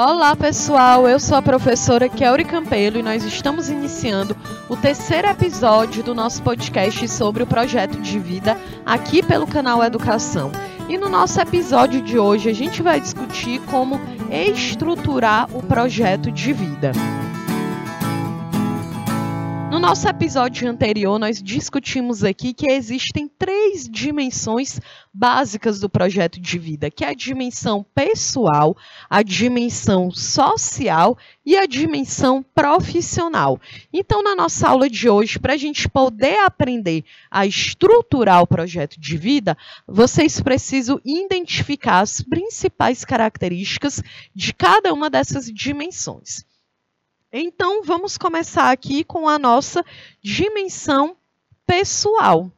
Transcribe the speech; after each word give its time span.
Olá 0.00 0.36
pessoal, 0.36 1.08
eu 1.08 1.18
sou 1.18 1.36
a 1.36 1.42
professora 1.42 2.08
Kelly 2.08 2.44
Campelo 2.44 3.00
e 3.00 3.02
nós 3.02 3.24
estamos 3.24 3.68
iniciando 3.68 4.36
o 4.68 4.76
terceiro 4.76 5.26
episódio 5.26 6.04
do 6.04 6.14
nosso 6.14 6.40
podcast 6.40 7.08
sobre 7.08 7.42
o 7.42 7.46
projeto 7.48 8.00
de 8.00 8.16
vida 8.16 8.56
aqui 8.86 9.24
pelo 9.24 9.44
canal 9.44 9.82
Educação. 9.82 10.52
E 10.88 10.96
no 10.96 11.08
nosso 11.08 11.40
episódio 11.40 12.00
de 12.00 12.16
hoje 12.16 12.48
a 12.48 12.54
gente 12.54 12.80
vai 12.80 13.00
discutir 13.00 13.60
como 13.62 14.00
estruturar 14.30 15.48
o 15.52 15.60
projeto 15.64 16.30
de 16.30 16.52
vida. 16.52 16.92
No 19.88 19.92
nosso 19.92 20.06
episódio 20.06 20.68
anterior, 20.68 21.18
nós 21.18 21.42
discutimos 21.42 22.22
aqui 22.22 22.52
que 22.52 22.70
existem 22.70 23.26
três 23.26 23.88
dimensões 23.88 24.78
básicas 25.14 25.80
do 25.80 25.88
projeto 25.88 26.38
de 26.38 26.58
vida, 26.58 26.90
que 26.90 27.06
é 27.06 27.08
a 27.08 27.14
dimensão 27.14 27.82
pessoal, 27.94 28.76
a 29.08 29.22
dimensão 29.22 30.10
social 30.10 31.16
e 31.44 31.56
a 31.56 31.64
dimensão 31.64 32.44
profissional. 32.54 33.58
Então, 33.90 34.22
na 34.22 34.36
nossa 34.36 34.68
aula 34.68 34.90
de 34.90 35.08
hoje, 35.08 35.38
para 35.38 35.54
a 35.54 35.56
gente 35.56 35.88
poder 35.88 36.38
aprender 36.40 37.02
a 37.30 37.46
estruturar 37.46 38.42
o 38.42 38.46
projeto 38.46 39.00
de 39.00 39.16
vida, 39.16 39.56
vocês 39.86 40.38
precisam 40.38 41.00
identificar 41.02 42.00
as 42.00 42.20
principais 42.20 43.06
características 43.06 44.02
de 44.34 44.52
cada 44.52 44.92
uma 44.92 45.08
dessas 45.08 45.46
dimensões. 45.46 46.46
Então, 47.32 47.82
vamos 47.82 48.16
começar 48.16 48.70
aqui 48.70 49.04
com 49.04 49.28
a 49.28 49.38
nossa 49.38 49.84
dimensão 50.22 51.16
pessoal. 51.66 52.50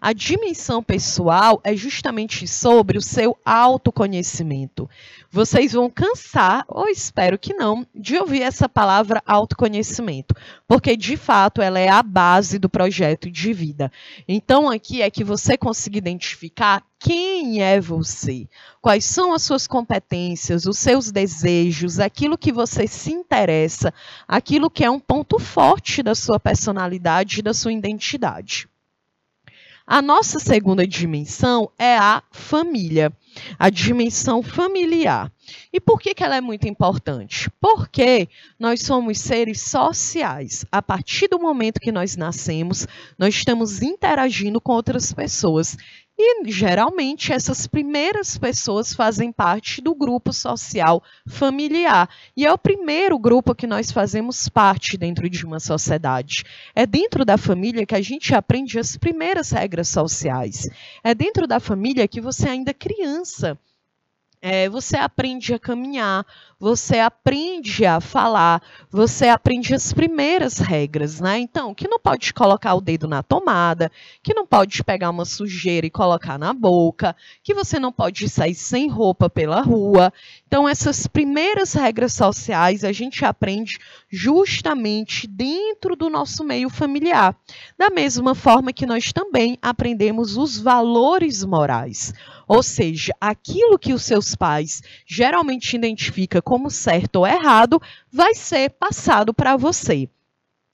A 0.00 0.12
dimensão 0.12 0.82
pessoal 0.82 1.60
é 1.64 1.76
justamente 1.76 2.46
sobre 2.46 2.96
o 2.96 3.02
seu 3.02 3.36
autoconhecimento. 3.44 4.88
Vocês 5.30 5.72
vão 5.72 5.90
cansar, 5.90 6.64
ou 6.68 6.88
espero 6.88 7.38
que 7.38 7.52
não, 7.52 7.86
de 7.94 8.16
ouvir 8.16 8.42
essa 8.42 8.68
palavra 8.68 9.22
autoconhecimento, 9.26 10.34
porque 10.66 10.96
de 10.96 11.16
fato 11.16 11.60
ela 11.60 11.78
é 11.78 11.88
a 11.88 12.02
base 12.02 12.58
do 12.58 12.68
projeto 12.68 13.30
de 13.30 13.52
vida. 13.52 13.92
Então 14.26 14.70
aqui 14.70 15.02
é 15.02 15.10
que 15.10 15.24
você 15.24 15.56
consiga 15.58 15.98
identificar 15.98 16.82
quem 16.98 17.62
é 17.62 17.80
você, 17.80 18.48
quais 18.80 19.04
são 19.04 19.34
as 19.34 19.42
suas 19.42 19.66
competências, 19.66 20.64
os 20.64 20.78
seus 20.78 21.10
desejos, 21.10 22.00
aquilo 22.00 22.38
que 22.38 22.52
você 22.52 22.86
se 22.86 23.12
interessa, 23.12 23.92
aquilo 24.26 24.70
que 24.70 24.84
é 24.84 24.90
um 24.90 25.00
ponto 25.00 25.38
forte 25.38 26.02
da 26.02 26.14
sua 26.14 26.40
personalidade 26.40 27.40
e 27.40 27.42
da 27.42 27.52
sua 27.52 27.72
identidade. 27.72 28.68
A 29.90 30.02
nossa 30.02 30.38
segunda 30.38 30.86
dimensão 30.86 31.72
é 31.78 31.96
a 31.96 32.22
família, 32.30 33.10
a 33.58 33.70
dimensão 33.70 34.42
familiar. 34.42 35.32
E 35.72 35.80
por 35.80 35.98
que, 35.98 36.12
que 36.12 36.22
ela 36.22 36.36
é 36.36 36.42
muito 36.42 36.68
importante? 36.68 37.50
Porque 37.58 38.28
nós 38.58 38.82
somos 38.82 39.18
seres 39.18 39.62
sociais. 39.62 40.66
A 40.70 40.82
partir 40.82 41.26
do 41.28 41.38
momento 41.38 41.80
que 41.80 41.90
nós 41.90 42.16
nascemos, 42.16 42.86
nós 43.18 43.34
estamos 43.34 43.80
interagindo 43.80 44.60
com 44.60 44.72
outras 44.72 45.10
pessoas. 45.10 45.74
E 46.20 46.50
geralmente 46.50 47.32
essas 47.32 47.68
primeiras 47.68 48.36
pessoas 48.36 48.92
fazem 48.92 49.30
parte 49.30 49.80
do 49.80 49.94
grupo 49.94 50.32
social 50.32 51.00
familiar. 51.24 52.10
E 52.36 52.44
é 52.44 52.52
o 52.52 52.58
primeiro 52.58 53.16
grupo 53.16 53.54
que 53.54 53.68
nós 53.68 53.92
fazemos 53.92 54.48
parte 54.48 54.96
dentro 54.96 55.30
de 55.30 55.46
uma 55.46 55.60
sociedade. 55.60 56.44
É 56.74 56.84
dentro 56.84 57.24
da 57.24 57.38
família 57.38 57.86
que 57.86 57.94
a 57.94 58.00
gente 58.00 58.34
aprende 58.34 58.80
as 58.80 58.96
primeiras 58.96 59.52
regras 59.52 59.88
sociais. 59.90 60.68
É 61.04 61.14
dentro 61.14 61.46
da 61.46 61.60
família 61.60 62.08
que 62.08 62.20
você 62.20 62.48
ainda 62.48 62.72
é 62.72 62.74
criança 62.74 63.56
é, 64.40 64.68
você 64.68 64.96
aprende 64.96 65.52
a 65.52 65.58
caminhar, 65.58 66.24
você 66.60 66.98
aprende 66.98 67.84
a 67.84 68.00
falar, 68.00 68.62
você 68.90 69.28
aprende 69.28 69.74
as 69.74 69.92
primeiras 69.92 70.58
regras, 70.58 71.20
né? 71.20 71.38
Então, 71.38 71.74
que 71.74 71.88
não 71.88 71.98
pode 71.98 72.32
colocar 72.32 72.74
o 72.74 72.80
dedo 72.80 73.06
na 73.06 73.22
tomada, 73.22 73.90
que 74.22 74.34
não 74.34 74.46
pode 74.46 74.82
pegar 74.82 75.10
uma 75.10 75.24
sujeira 75.24 75.86
e 75.86 75.90
colocar 75.90 76.38
na 76.38 76.52
boca, 76.52 77.14
que 77.42 77.54
você 77.54 77.78
não 77.78 77.92
pode 77.92 78.28
sair 78.28 78.54
sem 78.54 78.88
roupa 78.88 79.28
pela 79.30 79.60
rua. 79.60 80.12
Então, 80.46 80.68
essas 80.68 81.06
primeiras 81.06 81.72
regras 81.74 82.12
sociais 82.12 82.84
a 82.84 82.92
gente 82.92 83.24
aprende 83.24 83.78
justamente 84.08 85.26
dentro 85.26 85.94
do 85.94 86.08
nosso 86.08 86.44
meio 86.44 86.68
familiar. 86.68 87.36
Da 87.76 87.90
mesma 87.90 88.34
forma 88.34 88.72
que 88.72 88.86
nós 88.86 89.12
também 89.12 89.58
aprendemos 89.62 90.36
os 90.36 90.58
valores 90.58 91.44
morais. 91.44 92.12
Ou 92.48 92.62
seja, 92.62 93.14
aquilo 93.20 93.78
que 93.78 93.92
os 93.92 94.02
seus 94.02 94.34
pais 94.34 94.82
geralmente 95.06 95.76
identificam 95.76 96.40
como 96.40 96.70
certo 96.70 97.16
ou 97.16 97.26
errado 97.26 97.80
vai 98.10 98.34
ser 98.34 98.70
passado 98.70 99.34
para 99.34 99.54
você. 99.56 100.08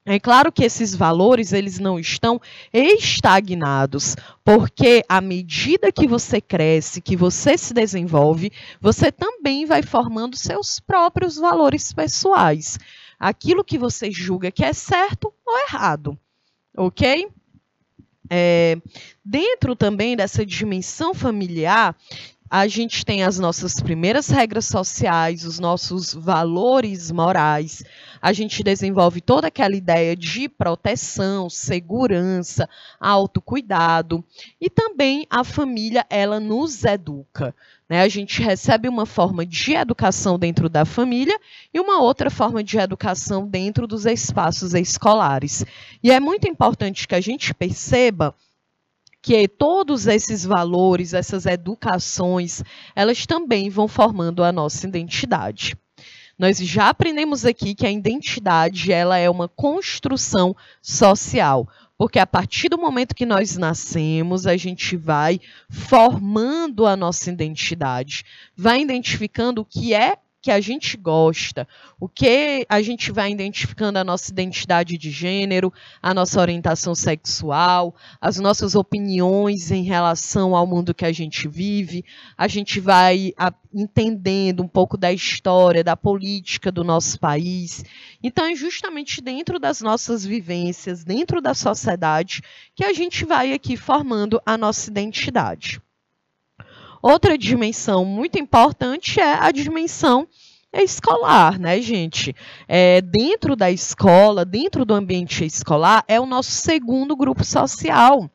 É 0.07 0.21
claro 0.21 0.53
que 0.53 0.63
esses 0.63 0.95
valores 0.95 1.55
eles 1.55 1.79
não 1.79 1.99
estão 1.99 2.39
estagnados, 2.71 4.15
porque 4.45 5.03
à 5.09 5.19
medida 5.19 5.91
que 5.91 6.07
você 6.07 6.43
cresce, 6.43 7.01
que 7.01 7.17
você 7.17 7.57
se 7.57 7.73
desenvolve, 7.73 8.53
você 8.79 9.11
também 9.11 9.65
vai 9.65 9.83
formando 9.83 10.37
seus 10.37 10.79
próprios 10.79 11.37
valores 11.37 11.91
pessoais. 11.91 12.79
Aquilo 13.19 13.65
que 13.65 13.79
você 13.79 14.11
julga 14.11 14.51
que 14.51 14.63
é 14.63 14.75
certo 14.75 15.33
ou 15.45 15.59
errado, 15.61 16.19
ok? 16.77 17.27
É, 18.31 18.77
dentro 19.25 19.77
também 19.77 20.17
dessa 20.17 20.45
dimensão 20.45 21.15
familiar, 21.15 21.95
a 22.51 22.69
gente 22.69 23.05
tem 23.05 23.25
as 23.25 23.39
nossas 23.39 23.81
primeiras 23.81 24.29
regras 24.29 24.67
sociais, 24.67 25.45
os 25.45 25.59
nossos 25.59 26.15
valores 26.15 27.11
morais. 27.11 27.83
A 28.23 28.33
gente 28.33 28.63
desenvolve 28.63 29.21
toda 29.21 29.49
aquela 29.49 29.75
ideia 29.75 30.15
de 30.15 30.49
proteção, 30.49 31.51
segurança, 31.51 32.69
autocuidado. 33.01 34.25
E 34.61 34.71
também 34.71 35.27
a 35.29 35.43
família, 35.43 36.07
ela 36.09 36.39
nos 36.39 36.85
educa. 36.85 37.55
Né? 37.89 38.01
A 38.01 38.09
gente 38.09 38.43
recebe 38.43 38.89
uma 38.89 39.05
forma 39.05 39.45
de 39.45 39.75
educação 39.75 40.39
dentro 40.39 40.69
da 40.69 40.85
família 40.85 41.39
e 41.73 41.79
uma 41.79 42.01
outra 42.01 42.31
forma 42.31 42.63
de 42.63 42.79
educação 42.79 43.47
dentro 43.47 43.87
dos 43.87 44.07
espaços 44.07 44.75
escolares. 44.75 45.65
E 46.03 46.11
é 46.11 46.19
muito 46.19 46.49
importante 46.49 47.07
que 47.07 47.15
a 47.15 47.21
gente 47.21 47.53
perceba 47.53 48.35
que 49.21 49.49
todos 49.49 50.07
esses 50.07 50.45
valores, 50.45 51.15
essas 51.15 51.47
educações, 51.47 52.63
elas 52.95 53.25
também 53.25 53.71
vão 53.71 53.89
formando 53.89 54.45
a 54.45 54.53
nossa 54.53 54.87
identidade. 54.87 55.75
Nós 56.39 56.59
já 56.59 56.89
aprendemos 56.89 57.47
aqui 57.47 57.75
que 57.75 57.87
a 57.87 57.91
identidade 57.91 58.93
ela 58.93 59.17
é 59.17 59.31
uma 59.31 59.49
construção 59.49 60.55
social, 60.83 61.67
porque 61.97 62.19
a 62.19 62.27
partir 62.27 62.69
do 62.69 62.79
momento 62.79 63.15
que 63.15 63.25
nós 63.25 63.57
nascemos, 63.57 64.47
a 64.47 64.57
gente 64.57 64.97
vai 64.97 65.41
formando 65.69 66.87
a 66.87 66.97
nossa 66.97 67.31
identidade, 67.31 68.25
vai 68.57 68.81
identificando 68.81 69.63
o 69.63 69.65
que 69.65 69.95
é 69.95 70.19
que 70.45 70.51
a 70.51 70.61
gente 70.61 70.99
gosta, 70.99 71.67
o 71.99 72.07
que 72.07 72.67
a 72.69 72.83
gente 72.83 73.11
vai 73.11 73.31
identificando 73.33 73.99
a 73.99 74.05
nossa 74.05 74.31
identidade 74.31 74.99
de 74.99 75.11
gênero, 75.11 75.73
a 76.03 76.13
nossa 76.13 76.39
orientação 76.39 76.95
sexual, 76.95 77.97
as 78.21 78.37
nossas 78.37 78.75
opiniões 78.75 79.71
em 79.71 79.85
relação 79.85 80.55
ao 80.55 80.67
mundo 80.67 80.93
que 80.93 81.07
a 81.07 81.13
gente 81.13 81.49
vive, 81.49 82.05
a 82.37 82.47
gente 82.47 82.79
vai 82.79 83.33
entendendo 83.73 84.63
um 84.63 84.69
pouco 84.69 84.99
da 84.99 85.11
história, 85.11 85.83
da 85.83 85.97
política 85.97 86.71
do 86.71 86.85
nosso 86.85 87.19
país. 87.19 87.83
Então, 88.23 88.45
é 88.45 88.55
justamente 88.55 89.23
dentro 89.23 89.59
das 89.59 89.81
nossas 89.81 90.27
vivências, 90.27 91.05
dentro 91.05 91.41
da 91.41 91.55
sociedade, 91.55 92.43
que 92.75 92.85
a 92.85 92.93
gente 92.93 93.25
vai 93.25 93.55
aqui 93.55 93.79
formando 93.79 94.39
a 94.45 94.59
nossa 94.59 94.91
identidade. 94.91 95.81
Outra 97.07 97.37
dimensão 97.37 98.03
muito 98.03 98.39
importante 98.39 99.21
é 99.21 99.35
a 99.35 99.51
dimensão 99.51 100.27
escolar, 100.73 101.59
né, 101.59 101.79
gente? 101.83 102.35
É, 102.67 103.03
dentro 103.03 103.55
da 103.55 103.71
escola, 103.71 104.43
dentro 104.43 104.87
do 104.87 104.95
ambiente 104.95 105.45
escolar, 105.45 106.03
é 106.09 106.19
o 106.19 106.25
nosso 106.25 106.53
segundo 106.53 107.15
grupo 107.15 107.45
social 107.45 108.31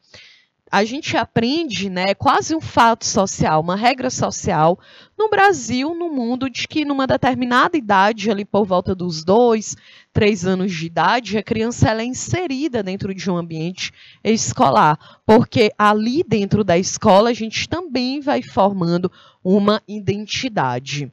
a 0.71 0.83
gente 0.83 1.17
aprende, 1.17 1.89
né, 1.89 2.13
quase 2.13 2.55
um 2.55 2.61
fato 2.61 3.05
social, 3.05 3.61
uma 3.61 3.75
regra 3.75 4.09
social 4.09 4.79
no 5.17 5.29
Brasil, 5.29 5.93
no 5.93 6.09
mundo, 6.09 6.49
de 6.49 6.67
que 6.67 6.85
numa 6.85 7.05
determinada 7.05 7.77
idade, 7.77 8.31
ali 8.31 8.45
por 8.45 8.65
volta 8.65 8.93
dos 8.93 9.23
dois, 9.23 9.75
três 10.13 10.45
anos 10.45 10.71
de 10.71 10.85
idade, 10.85 11.37
a 11.37 11.43
criança 11.43 11.91
é 11.91 12.03
inserida 12.03 12.81
dentro 12.81 13.13
de 13.13 13.29
um 13.29 13.37
ambiente 13.37 13.91
escolar, 14.23 15.21
porque 15.25 15.71
ali 15.77 16.23
dentro 16.23 16.63
da 16.63 16.77
escola 16.77 17.29
a 17.29 17.33
gente 17.33 17.67
também 17.67 18.21
vai 18.21 18.41
formando 18.41 19.11
uma 19.43 19.81
identidade 19.87 21.11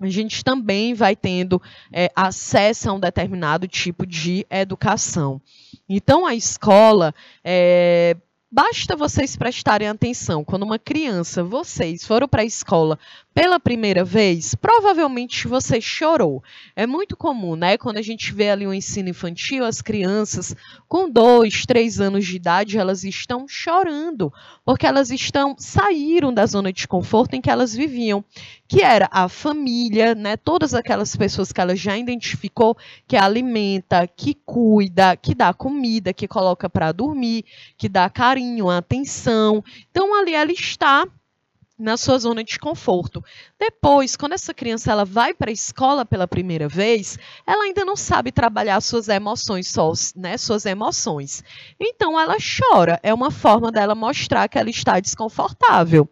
a 0.00 0.10
gente 0.10 0.44
também 0.44 0.94
vai 0.94 1.16
tendo 1.16 1.60
é, 1.92 2.10
acesso 2.14 2.90
a 2.90 2.92
um 2.92 3.00
determinado 3.00 3.66
tipo 3.66 4.06
de 4.06 4.46
educação. 4.50 5.40
Então, 5.88 6.26
a 6.26 6.34
escola, 6.34 7.14
é, 7.42 8.16
Basta 8.54 8.94
vocês 8.94 9.34
prestarem 9.34 9.88
atenção. 9.88 10.44
Quando 10.44 10.62
uma 10.62 10.78
criança, 10.78 11.42
vocês, 11.42 12.06
foram 12.06 12.28
para 12.28 12.42
a 12.42 12.44
escola 12.44 12.96
pela 13.34 13.58
primeira 13.58 14.04
vez, 14.04 14.54
provavelmente 14.54 15.48
você 15.48 15.80
chorou. 15.80 16.40
É 16.76 16.86
muito 16.86 17.16
comum, 17.16 17.56
né? 17.56 17.76
Quando 17.76 17.96
a 17.96 18.02
gente 18.02 18.32
vê 18.32 18.48
ali 18.48 18.64
o 18.64 18.72
ensino 18.72 19.08
infantil, 19.08 19.64
as 19.64 19.82
crianças 19.82 20.54
com 20.86 21.10
dois, 21.10 21.66
três 21.66 22.00
anos 22.00 22.24
de 22.24 22.36
idade, 22.36 22.78
elas 22.78 23.02
estão 23.02 23.48
chorando, 23.48 24.32
porque 24.64 24.86
elas 24.86 25.10
estão 25.10 25.56
saíram 25.58 26.32
da 26.32 26.46
zona 26.46 26.72
de 26.72 26.86
conforto 26.86 27.34
em 27.34 27.40
que 27.40 27.50
elas 27.50 27.74
viviam, 27.74 28.24
que 28.68 28.82
era 28.82 29.08
a 29.10 29.28
família, 29.28 30.14
né? 30.14 30.36
Todas 30.36 30.72
aquelas 30.72 31.16
pessoas 31.16 31.50
que 31.50 31.60
ela 31.60 31.74
já 31.74 31.98
identificou 31.98 32.76
que 33.04 33.16
alimenta, 33.16 34.06
que 34.06 34.34
cuida, 34.46 35.16
que 35.16 35.34
dá 35.34 35.52
comida, 35.52 36.12
que 36.12 36.28
coloca 36.28 36.70
para 36.70 36.92
dormir, 36.92 37.44
que 37.76 37.88
dá 37.88 38.08
carinho, 38.08 38.70
atenção. 38.70 39.64
Então 39.90 40.14
ali 40.14 40.34
ela 40.34 40.52
está 40.52 41.04
na 41.78 41.96
sua 41.96 42.18
zona 42.18 42.44
de 42.44 42.58
conforto. 42.58 43.22
Depois, 43.58 44.16
quando 44.16 44.32
essa 44.32 44.54
criança 44.54 44.92
ela 44.92 45.04
vai 45.04 45.34
para 45.34 45.50
a 45.50 45.52
escola 45.52 46.04
pela 46.04 46.28
primeira 46.28 46.68
vez, 46.68 47.18
ela 47.46 47.64
ainda 47.64 47.84
não 47.84 47.96
sabe 47.96 48.30
trabalhar 48.30 48.80
suas 48.80 49.08
emoções, 49.08 49.68
suas, 49.68 50.14
né, 50.14 50.36
suas 50.36 50.64
emoções. 50.66 51.42
Então 51.78 52.18
ela 52.18 52.36
chora, 52.38 53.00
é 53.02 53.12
uma 53.12 53.30
forma 53.30 53.72
dela 53.72 53.94
mostrar 53.94 54.48
que 54.48 54.58
ela 54.58 54.70
está 54.70 55.00
desconfortável. 55.00 56.08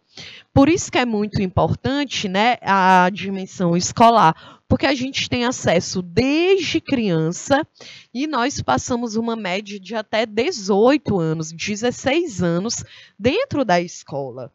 Por 0.53 0.69
isso 0.69 0.91
que 0.93 0.99
é 0.99 1.07
muito 1.07 1.41
importante, 1.41 2.29
né, 2.29 2.59
a 2.61 3.09
dimensão 3.11 3.77
escolar, 3.77 4.63
porque 4.69 4.87
a 4.87 4.95
gente 4.95 5.29
tem 5.29 5.45
acesso 5.45 6.03
desde 6.03 6.81
criança 6.81 7.67
e 8.13 8.27
nós 8.27 8.61
passamos 8.61 9.17
uma 9.17 9.37
média 9.37 9.79
de 9.79 9.95
até 9.95 10.27
18 10.27 11.19
anos, 11.19 11.53
16 11.53 12.43
anos 12.43 12.85
dentro 13.19 13.65
da 13.65 13.81
escola. 13.81 14.51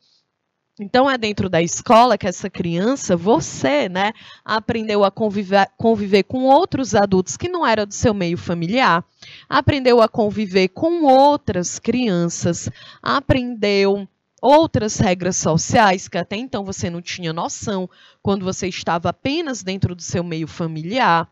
Então 0.79 1.09
é 1.09 1.18
dentro 1.18 1.50
da 1.50 1.59
escola 1.59 2.19
que 2.19 2.27
essa 2.27 2.51
criança, 2.51 3.18
você, 3.18 3.89
né, 3.89 4.13
aprendeu 4.45 5.03
a 5.03 5.09
conviver, 5.09 5.68
conviver 5.75 6.24
com 6.24 6.44
outros 6.44 6.94
adultos 6.94 7.35
que 7.35 7.50
não 7.50 7.65
eram 7.65 7.85
do 7.85 7.94
seu 7.95 8.13
meio 8.13 8.38
familiar, 8.38 9.03
aprendeu 9.50 10.01
a 10.01 10.07
conviver 10.07 10.68
com 10.68 11.03
outras 11.03 11.79
crianças, 11.79 12.69
aprendeu 13.01 14.07
outras 14.39 15.00
regras 15.00 15.38
sociais 15.38 16.07
que 16.07 16.18
até 16.18 16.35
então 16.35 16.63
você 16.63 16.91
não 16.91 17.01
tinha 17.01 17.33
noção 17.33 17.89
quando 18.21 18.45
você 18.45 18.68
estava 18.68 19.09
apenas 19.09 19.63
dentro 19.63 19.95
do 19.95 20.01
seu 20.03 20.24
meio 20.24 20.47
familiar. 20.47 21.27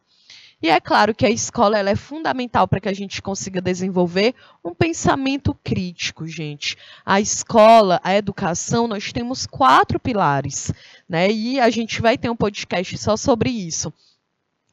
E 0.62 0.70
é 0.70 0.80
claro 0.80 1.14
que 1.14 1.26
a 1.26 1.30
escola 1.30 1.78
ela 1.78 1.90
é 1.90 1.96
fundamental 1.96 2.68
para 2.68 2.80
que 2.80 2.90
a 2.90 2.94
gente 2.94 3.22
consiga 3.22 3.62
desenvolver 3.62 4.34
um 4.64 4.74
pensamento 4.74 5.54
crítico, 5.64 6.26
gente. 6.26 6.78
A 7.06 7.20
escola, 7.20 8.00
a 8.04 8.16
educação, 8.16 8.88
nós 8.88 9.12
temos 9.12 9.46
quatro 9.46 10.00
pilares, 10.00 10.72
né? 11.08 11.30
E 11.30 11.60
a 11.60 11.70
gente 11.70 12.02
vai 12.02 12.18
ter 12.18 12.30
um 12.30 12.36
podcast 12.36 12.98
só 12.98 13.18
sobre 13.18 13.50
isso. 13.50 13.94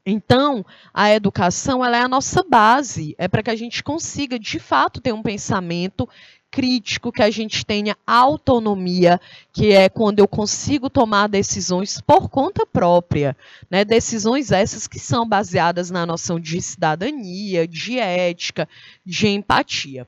Então, 0.05 0.65
a 0.93 1.13
educação 1.13 1.83
ela 1.83 1.97
é 1.97 2.01
a 2.01 2.09
nossa 2.09 2.43
base, 2.43 3.15
é 3.17 3.27
para 3.27 3.41
que 3.41 3.49
a 3.49 3.55
gente 3.55 3.83
consiga, 3.83 4.37
de 4.37 4.59
fato, 4.59 4.99
ter 4.99 5.13
um 5.13 5.21
pensamento 5.21 6.09
crítico, 6.53 7.11
que 7.11 7.23
a 7.23 7.31
gente 7.31 7.65
tenha 7.65 7.97
autonomia, 8.05 9.19
que 9.51 9.71
é 9.71 9.89
quando 9.89 10.19
eu 10.19 10.27
consigo 10.27 10.87
tomar 10.87 11.27
decisões 11.27 11.99
por 11.99 12.29
conta 12.29 12.63
própria, 12.63 13.35
né? 13.71 13.83
Decisões 13.83 14.51
essas 14.51 14.87
que 14.87 14.99
são 14.99 15.27
baseadas 15.27 15.89
na 15.89 16.05
noção 16.05 16.39
de 16.39 16.61
cidadania, 16.61 17.67
de 17.67 17.97
ética, 17.97 18.69
de 19.03 19.27
empatia, 19.29 20.07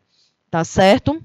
tá 0.51 0.63
certo? 0.63 1.19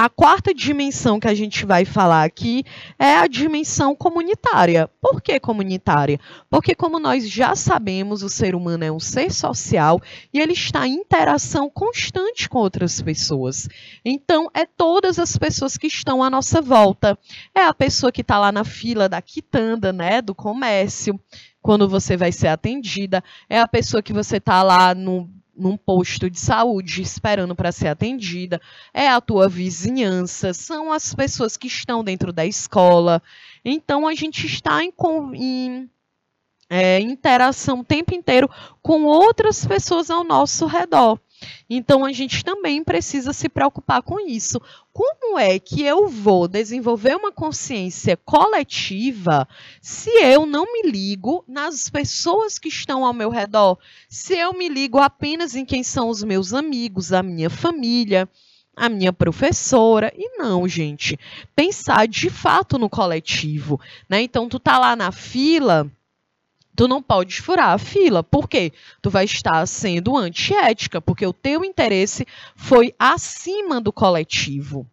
A 0.00 0.08
quarta 0.08 0.54
dimensão 0.54 1.18
que 1.18 1.26
a 1.26 1.34
gente 1.34 1.66
vai 1.66 1.84
falar 1.84 2.22
aqui 2.22 2.62
é 3.00 3.16
a 3.16 3.26
dimensão 3.26 3.96
comunitária. 3.96 4.88
Por 5.00 5.20
que 5.20 5.40
comunitária? 5.40 6.20
Porque, 6.48 6.72
como 6.72 7.00
nós 7.00 7.28
já 7.28 7.56
sabemos, 7.56 8.22
o 8.22 8.28
ser 8.28 8.54
humano 8.54 8.84
é 8.84 8.92
um 8.92 9.00
ser 9.00 9.32
social 9.32 10.00
e 10.32 10.38
ele 10.38 10.52
está 10.52 10.86
em 10.86 10.94
interação 10.94 11.68
constante 11.68 12.48
com 12.48 12.58
outras 12.58 13.02
pessoas. 13.02 13.68
Então, 14.04 14.48
é 14.54 14.64
todas 14.64 15.18
as 15.18 15.36
pessoas 15.36 15.76
que 15.76 15.88
estão 15.88 16.22
à 16.22 16.30
nossa 16.30 16.62
volta. 16.62 17.18
É 17.52 17.64
a 17.64 17.74
pessoa 17.74 18.12
que 18.12 18.20
está 18.20 18.38
lá 18.38 18.52
na 18.52 18.62
fila 18.62 19.08
da 19.08 19.20
quitanda, 19.20 19.92
né, 19.92 20.22
do 20.22 20.32
comércio, 20.32 21.18
quando 21.60 21.88
você 21.88 22.16
vai 22.16 22.30
ser 22.30 22.46
atendida. 22.46 23.20
É 23.50 23.58
a 23.58 23.66
pessoa 23.66 24.00
que 24.00 24.12
você 24.12 24.36
está 24.36 24.62
lá 24.62 24.94
no 24.94 25.28
num 25.58 25.76
posto 25.76 26.30
de 26.30 26.38
saúde 26.38 27.02
esperando 27.02 27.54
para 27.54 27.72
ser 27.72 27.88
atendida, 27.88 28.60
é 28.94 29.08
a 29.08 29.20
tua 29.20 29.48
vizinhança, 29.48 30.54
são 30.54 30.92
as 30.92 31.14
pessoas 31.14 31.56
que 31.56 31.66
estão 31.66 32.04
dentro 32.04 32.32
da 32.32 32.46
escola. 32.46 33.22
Então 33.64 34.06
a 34.06 34.14
gente 34.14 34.46
está 34.46 34.82
em, 34.82 34.92
em 35.34 35.90
é, 36.70 37.00
interação 37.00 37.80
o 37.80 37.84
tempo 37.84 38.14
inteiro 38.14 38.48
com 38.82 39.04
outras 39.04 39.66
pessoas 39.66 40.10
ao 40.10 40.22
nosso 40.24 40.66
redor. 40.66 41.18
Então 41.68 42.04
a 42.04 42.12
gente 42.12 42.44
também 42.44 42.82
precisa 42.82 43.32
se 43.32 43.48
preocupar 43.48 44.02
com 44.02 44.18
isso. 44.20 44.60
Como 44.92 45.38
é 45.38 45.58
que 45.58 45.82
eu 45.82 46.08
vou 46.08 46.48
desenvolver 46.48 47.14
uma 47.14 47.30
consciência 47.30 48.16
coletiva 48.16 49.46
se 49.80 50.10
eu 50.10 50.46
não 50.46 50.64
me 50.72 50.90
ligo 50.90 51.44
nas 51.46 51.88
pessoas 51.88 52.58
que 52.58 52.68
estão 52.68 53.04
ao 53.04 53.12
meu 53.12 53.30
redor? 53.30 53.78
Se 54.08 54.34
eu 54.34 54.52
me 54.52 54.68
ligo 54.68 54.98
apenas 54.98 55.54
em 55.54 55.64
quem 55.64 55.82
são 55.82 56.08
os 56.08 56.22
meus 56.22 56.52
amigos, 56.52 57.12
a 57.12 57.22
minha 57.22 57.50
família, 57.50 58.28
a 58.78 58.88
minha 58.88 59.12
professora. 59.12 60.12
E 60.16 60.38
não, 60.38 60.66
gente, 60.68 61.18
pensar 61.54 62.06
de 62.06 62.30
fato 62.30 62.78
no 62.78 62.88
coletivo, 62.88 63.80
né? 64.08 64.22
Então 64.22 64.48
tu 64.48 64.58
tá 64.58 64.78
lá 64.78 64.94
na 64.96 65.12
fila, 65.12 65.90
tu 66.78 66.86
não 66.86 67.02
pode 67.02 67.42
furar 67.42 67.70
a 67.70 67.78
fila. 67.78 68.22
Por 68.22 68.48
quê? 68.48 68.72
Tu 69.02 69.10
vai 69.10 69.24
estar 69.24 69.66
sendo 69.66 70.16
antiética, 70.16 71.00
porque 71.00 71.26
o 71.26 71.32
teu 71.32 71.64
interesse 71.64 72.24
foi 72.54 72.94
acima 72.96 73.80
do 73.80 73.92
coletivo. 73.92 74.86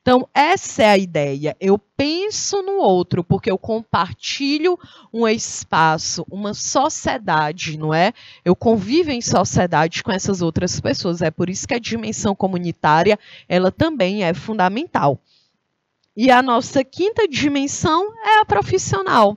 Então, 0.00 0.26
essa 0.32 0.84
é 0.84 0.86
a 0.86 0.96
ideia. 0.96 1.54
Eu 1.60 1.78
penso 1.78 2.62
no 2.62 2.78
outro, 2.78 3.22
porque 3.22 3.50
eu 3.50 3.58
compartilho 3.58 4.78
um 5.12 5.28
espaço, 5.28 6.24
uma 6.30 6.54
sociedade, 6.54 7.76
não 7.76 7.92
é? 7.92 8.14
Eu 8.42 8.56
convivo 8.56 9.10
em 9.10 9.20
sociedade 9.20 10.02
com 10.02 10.10
essas 10.10 10.40
outras 10.40 10.80
pessoas. 10.80 11.20
É 11.20 11.30
por 11.30 11.50
isso 11.50 11.68
que 11.68 11.74
a 11.74 11.78
dimensão 11.78 12.34
comunitária, 12.34 13.18
ela 13.46 13.70
também 13.70 14.24
é 14.24 14.32
fundamental. 14.32 15.20
E 16.16 16.30
a 16.30 16.40
nossa 16.40 16.82
quinta 16.82 17.28
dimensão 17.28 18.10
é 18.24 18.40
a 18.40 18.44
profissional. 18.46 19.36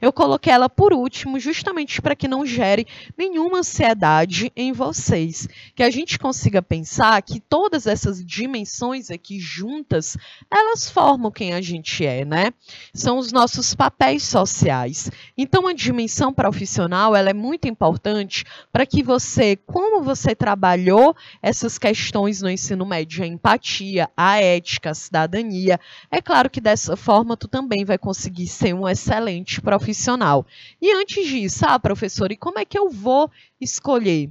Eu 0.00 0.12
coloquei 0.12 0.52
ela 0.52 0.68
por 0.68 0.92
último, 0.92 1.38
justamente 1.38 2.00
para 2.00 2.16
que 2.16 2.28
não 2.28 2.44
gere 2.44 2.86
nenhuma 3.16 3.58
ansiedade 3.58 4.52
em 4.56 4.72
vocês. 4.72 5.48
Que 5.74 5.82
a 5.82 5.90
gente 5.90 6.18
consiga 6.18 6.62
pensar 6.62 7.20
que 7.22 7.40
todas 7.40 7.86
essas 7.86 8.24
dimensões 8.24 9.10
aqui 9.10 9.38
juntas, 9.38 10.16
elas 10.50 10.90
formam 10.90 11.30
quem 11.30 11.52
a 11.52 11.60
gente 11.60 12.04
é, 12.04 12.24
né? 12.24 12.52
São 12.94 13.18
os 13.18 13.32
nossos 13.32 13.74
papéis 13.74 14.22
sociais. 14.22 15.10
Então, 15.36 15.66
a 15.66 15.72
dimensão 15.72 16.32
profissional, 16.32 17.14
ela 17.16 17.30
é 17.30 17.34
muito 17.34 17.68
importante 17.68 18.44
para 18.72 18.86
que 18.86 19.02
você, 19.02 19.56
como 19.56 20.02
você 20.02 20.34
trabalhou 20.34 21.14
essas 21.42 21.78
questões 21.78 22.42
no 22.42 22.50
ensino 22.50 22.84
médio, 22.86 23.24
a 23.24 23.26
empatia, 23.26 24.10
a 24.16 24.40
ética, 24.40 24.90
a 24.90 24.94
cidadania, 24.94 25.78
é 26.10 26.20
claro 26.20 26.50
que 26.50 26.60
dessa 26.60 26.96
forma 26.96 27.36
tu 27.36 27.48
também 27.48 27.84
vai 27.84 27.98
conseguir 27.98 28.46
ser 28.46 28.74
um 28.74 28.88
excelente 28.88 29.60
profissional. 29.70 30.44
E 30.82 30.92
antes 30.92 31.24
disso, 31.28 31.64
ah, 31.64 31.78
professor, 31.78 32.32
e 32.32 32.36
como 32.36 32.58
é 32.58 32.64
que 32.64 32.76
eu 32.76 32.90
vou 32.90 33.30
escolher? 33.60 34.28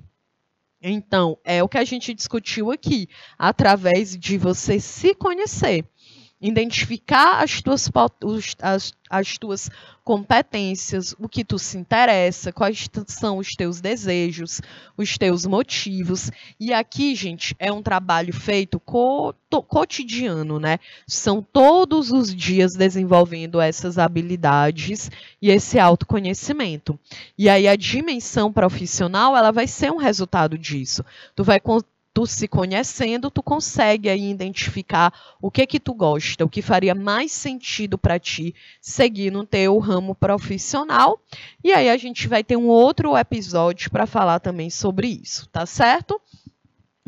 Então, 0.81 1.38
é 1.46 1.63
o 1.63 1.69
que 1.69 1.77
a 1.77 1.86
gente 1.86 2.13
discutiu 2.13 2.72
aqui, 2.72 3.08
através 3.38 4.17
de 4.17 4.38
você 4.38 4.81
se 4.81 5.15
conhecer 5.15 5.86
identificar 6.41 7.43
as 7.43 7.62
tuas, 7.62 7.89
as, 8.62 8.93
as 9.10 9.38
tuas 9.38 9.69
competências, 10.03 11.13
o 11.19 11.27
que 11.27 11.43
tu 11.43 11.60
se 11.60 11.77
interessa, 11.77 12.51
quais 12.51 12.89
são 13.08 13.38
os 13.38 13.50
teus 13.50 13.81
desejos, 13.81 14.62
os 14.98 15.17
teus 15.17 15.46
motivos. 15.46 16.31
E 16.60 16.74
aqui, 16.74 17.13
gente, 17.13 17.55
é 17.60 17.72
um 17.72 17.84
trabalho 17.84 18.34
feito 18.34 18.79
co 18.79 19.36
cotidiano, 19.67 20.60
né? 20.60 20.79
São 21.08 21.41
todos 21.41 22.12
os 22.12 22.34
dias 22.34 22.74
desenvolvendo 22.74 23.60
essas 23.60 23.98
habilidades 23.98 25.12
e 25.41 25.50
esse 25.50 25.77
autoconhecimento. 25.77 27.00
E 27.38 27.50
aí 27.50 27.67
a 27.67 27.75
dimensão 27.75 28.53
profissional, 28.53 29.36
ela 29.36 29.51
vai 29.51 29.67
ser 29.67 29.91
um 29.91 29.98
resultado 29.98 30.58
disso. 30.58 31.03
Tu 31.36 31.43
vai 31.43 31.60
tu 32.13 32.25
se 32.25 32.47
conhecendo, 32.47 33.31
tu 33.31 33.41
consegue 33.41 34.09
aí 34.09 34.29
identificar 34.29 35.13
o 35.41 35.49
que 35.51 35.65
que 35.65 35.79
tu 35.79 35.93
gosta, 35.93 36.43
o 36.43 36.49
que 36.49 36.61
faria 36.61 36.95
mais 36.95 37.31
sentido 37.31 37.97
para 37.97 38.19
ti 38.19 38.53
seguir 38.81 39.31
no 39.31 39.45
teu 39.45 39.77
ramo 39.77 40.15
profissional. 40.15 41.21
E 41.63 41.71
aí 41.71 41.89
a 41.89 41.97
gente 41.97 42.27
vai 42.27 42.43
ter 42.43 42.57
um 42.57 42.67
outro 42.67 43.17
episódio 43.17 43.91
para 43.91 44.05
falar 44.05 44.39
também 44.39 44.69
sobre 44.69 45.07
isso, 45.07 45.47
tá 45.49 45.65
certo? 45.65 46.19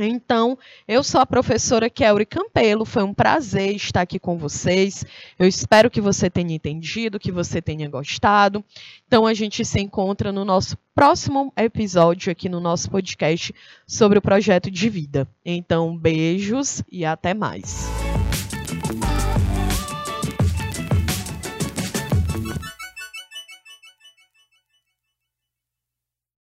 Então, 0.05 0.57
eu 0.87 1.03
sou 1.03 1.21
a 1.21 1.25
professora 1.25 1.89
Kelly 1.89 2.25
Campelo, 2.25 2.85
foi 2.85 3.03
um 3.03 3.13
prazer 3.13 3.75
estar 3.75 4.01
aqui 4.01 4.19
com 4.19 4.37
vocês. 4.37 5.05
Eu 5.37 5.47
espero 5.47 5.89
que 5.89 6.01
você 6.01 6.29
tenha 6.29 6.55
entendido, 6.55 7.19
que 7.19 7.31
você 7.31 7.61
tenha 7.61 7.89
gostado. 7.89 8.63
Então, 9.07 9.25
a 9.25 9.33
gente 9.33 9.63
se 9.63 9.79
encontra 9.79 10.31
no 10.31 10.45
nosso 10.45 10.77
próximo 10.95 11.53
episódio 11.55 12.31
aqui 12.31 12.49
no 12.49 12.59
nosso 12.59 12.89
podcast 12.89 13.53
sobre 13.87 14.19
o 14.19 14.21
projeto 14.21 14.69
de 14.71 14.89
vida. 14.89 15.27
Então, 15.45 15.97
beijos 15.97 16.83
e 16.91 17.05
até 17.05 17.33
mais. 17.33 17.89